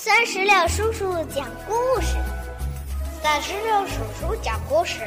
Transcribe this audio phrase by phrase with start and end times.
[0.00, 2.14] 三十六叔叔讲故事，
[3.20, 5.00] 三十六叔叔讲故事，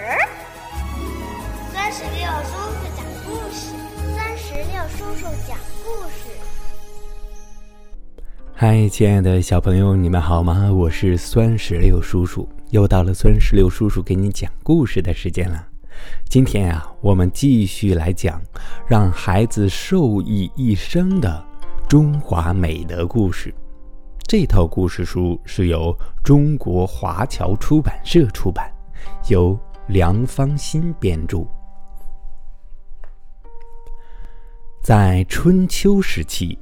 [1.74, 3.72] 三十六叔叔讲故事，
[4.18, 6.28] 三十六叔叔讲故事。
[8.54, 10.70] 嗨，亲爱的小朋友，你们好吗？
[10.70, 15.66] 我是酸石榴叔叔，又到了酸石榴叔叔给你讲故事的时间了。
[16.28, 18.42] 今天啊，我们继续来讲
[18.90, 21.42] 让孩子受益一生的
[21.88, 23.56] 中华美德故事。
[24.32, 25.94] 这套故事书是由
[26.24, 28.74] 中国华侨出版社出版，
[29.28, 31.46] 由梁芳新编著。
[34.82, 36.58] 在春秋时期，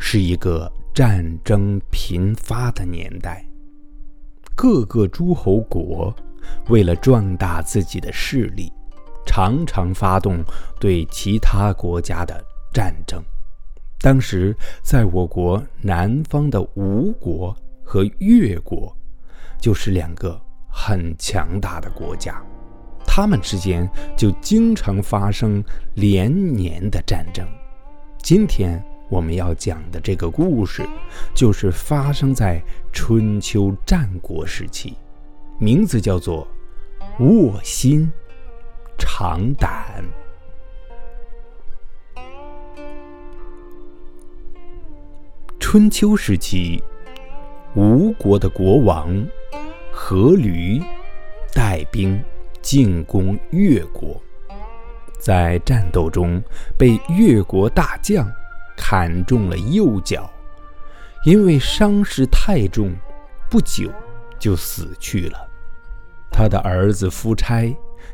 [0.00, 3.46] 是一个战争频发的年代。
[4.56, 6.12] 各个诸侯国
[6.70, 8.72] 为了壮大自己的势力，
[9.24, 10.42] 常常发动
[10.80, 12.44] 对其他国家的
[12.74, 13.22] 战争。
[13.98, 18.94] 当时，在我国南方的吴国和越国，
[19.58, 22.40] 就是两个很强大的国家，
[23.06, 27.46] 他们之间就经常发生连年的战争。
[28.18, 30.86] 今天我们要讲的这个故事，
[31.34, 34.94] 就是发生在春秋战国时期，
[35.58, 36.46] 名字叫做
[37.18, 38.10] “卧薪
[38.98, 40.04] 尝胆”。
[45.76, 46.82] 春秋时期，
[47.74, 49.14] 吴国的国王
[49.92, 50.82] 阖闾
[51.52, 52.18] 带兵
[52.62, 54.18] 进攻越国，
[55.18, 56.42] 在战斗中
[56.78, 58.26] 被越国大将
[58.74, 60.30] 砍中了右脚，
[61.26, 62.90] 因为伤势太重，
[63.50, 63.92] 不久
[64.38, 65.38] 就死去了。
[66.32, 67.70] 他的儿子夫差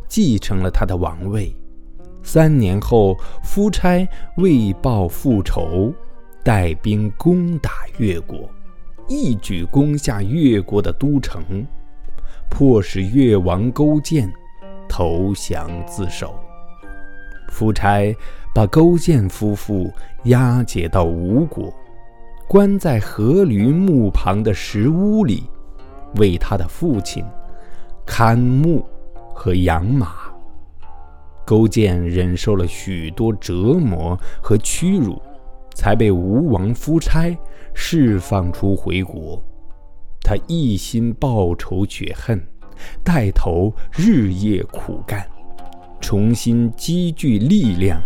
[0.08, 1.56] 继承了他的王位。
[2.24, 4.04] 三年后，夫差
[4.38, 5.94] 为报复仇。
[6.44, 8.50] 带兵攻打越国，
[9.08, 11.64] 一举攻下越国的都城，
[12.50, 14.28] 迫使越王勾践
[14.88, 16.34] 投降自首。
[17.48, 18.14] 夫差
[18.54, 19.92] 把勾践夫妇
[20.24, 21.72] 押解到吴国，
[22.48, 25.44] 关在阖闾墓旁的石屋里，
[26.16, 27.24] 为他的父亲
[28.04, 28.84] 看墓
[29.32, 30.14] 和养马。
[31.44, 35.20] 勾践忍受了许多折磨和屈辱。
[35.74, 37.36] 才被吴王夫差
[37.74, 39.42] 释放出回国，
[40.20, 42.40] 他一心报仇雪恨，
[43.02, 45.26] 带头日夜苦干，
[46.00, 48.00] 重新积聚力量。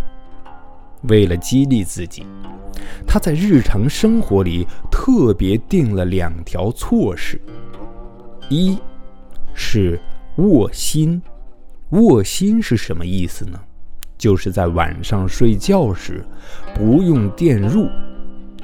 [1.03, 2.25] 为了激励自己，
[3.05, 7.39] 他在日常生活里特别定了两条措施：
[8.49, 8.77] 一
[9.53, 9.99] 是
[10.37, 11.21] 卧薪。
[11.91, 13.59] 卧薪是什么意思呢？
[14.17, 16.25] 就是在晚上睡觉时，
[16.73, 17.89] 不用电褥，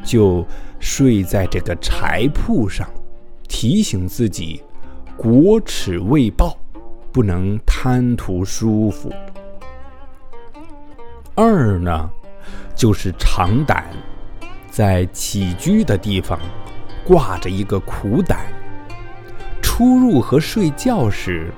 [0.03, 0.45] 就
[0.79, 2.89] 睡在这个柴铺上，
[3.47, 4.63] 提醒自己
[5.15, 6.57] 国耻未报，
[7.11, 9.11] 不能贪图舒服。
[11.35, 12.09] 二呢，
[12.75, 13.85] 就是长胆，
[14.71, 16.39] 在起居的地方
[17.05, 18.39] 挂着一个苦胆，
[19.61, 21.51] 出入和睡觉时，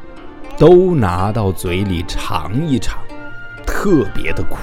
[0.57, 3.04] 都拿到嘴里尝一尝。
[3.85, 4.57] 特别的苦，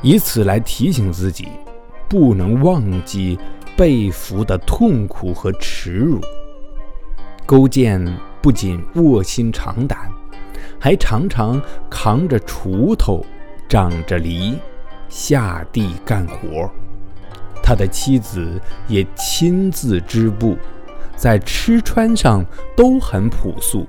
[0.00, 1.46] 以此来提醒自己，
[2.08, 3.38] 不能忘记
[3.76, 6.18] 被俘的痛苦和耻辱。
[7.44, 8.02] 勾践
[8.40, 10.10] 不仅卧薪尝胆，
[10.80, 11.60] 还常常
[11.90, 13.22] 扛着锄头、
[13.68, 14.58] 长着犁
[15.10, 16.70] 下地干活。
[17.62, 20.56] 他的妻子也亲自织布，
[21.14, 22.42] 在吃穿上
[22.74, 23.86] 都很朴素，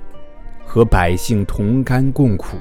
[0.66, 2.58] 和百姓同甘共苦。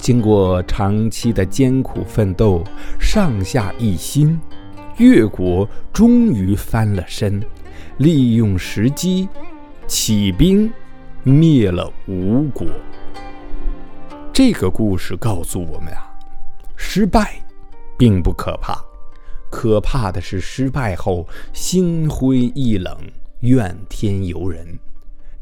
[0.00, 2.64] 经过长期的艰苦奋斗，
[2.98, 4.40] 上下一心，
[4.96, 7.40] 越国终于翻了身，
[7.98, 9.28] 利用时机
[9.86, 10.72] 起兵
[11.22, 12.66] 灭了吴国。
[14.32, 16.10] 这个故事告诉我们啊，
[16.76, 17.34] 失败
[17.98, 18.82] 并不可怕，
[19.50, 22.96] 可怕的是失败后心灰意冷、
[23.40, 24.66] 怨天尤人，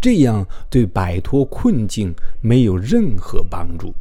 [0.00, 3.94] 这样对摆脱困境没有任何帮助。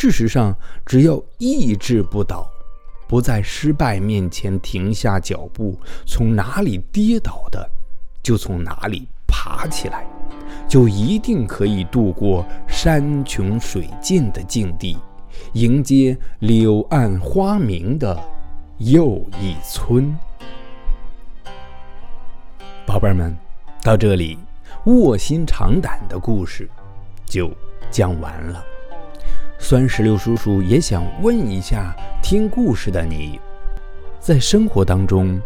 [0.00, 0.56] 事实上，
[0.86, 2.50] 只要意志不倒，
[3.06, 7.70] 不在失败面前停下脚步，从哪里跌倒的，
[8.22, 10.06] 就从哪里爬起来，
[10.66, 14.96] 就一定可以度过山穷水尽的境地，
[15.52, 18.18] 迎接柳暗花明的
[18.78, 20.16] 又一村。
[22.86, 23.36] 宝贝们，
[23.82, 24.38] 到这里，
[24.86, 26.66] 卧薪尝胆的故事
[27.26, 27.50] 就
[27.90, 28.64] 讲完了。
[29.62, 33.38] 酸石榴叔叔也想问一下，听故事的你，
[34.18, 35.38] 在生活当中，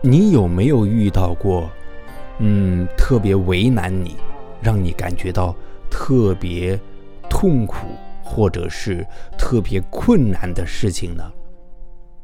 [0.00, 1.70] 你有没有遇到过，
[2.38, 4.16] 嗯，特别为难你，
[4.62, 5.54] 让你感觉到
[5.90, 6.80] 特别
[7.28, 7.86] 痛苦，
[8.24, 9.06] 或者是
[9.36, 11.22] 特别困难的事情呢？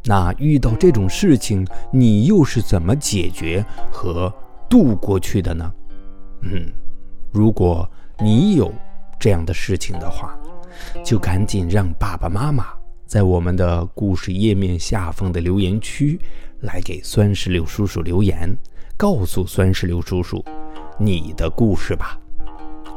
[0.06, 4.32] 那遇到这种事情，你又是怎么解决和
[4.68, 5.70] 度过去的呢？
[6.40, 6.72] 嗯，
[7.30, 7.88] 如果
[8.18, 8.72] 你有
[9.20, 10.36] 这样的事情的话，
[11.04, 12.66] 就赶紧让爸爸妈妈
[13.06, 16.20] 在我们的故事页面下方的留言区
[16.60, 18.56] 来给酸石榴叔叔留言，
[18.96, 20.44] 告诉酸石榴叔叔
[20.98, 22.18] 你的故事吧。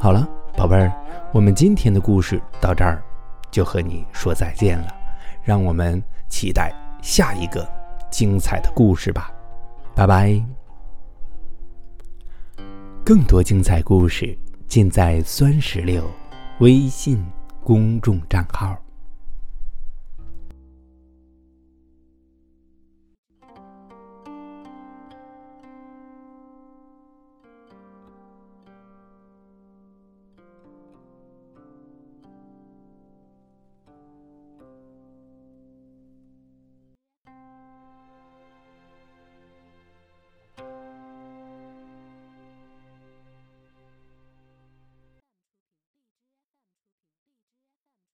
[0.00, 0.92] 好了，宝贝儿，
[1.32, 3.02] 我们今天的故事到这儿
[3.50, 4.88] 就和你说再见了，
[5.42, 6.72] 让我们期待
[7.02, 7.68] 下一个
[8.10, 9.32] 精彩的故事吧。
[9.94, 10.40] 拜拜。
[13.04, 14.36] 更多精彩故事
[14.66, 16.04] 尽在酸石榴
[16.60, 17.24] 微信
[17.68, 18.87] 公众账号。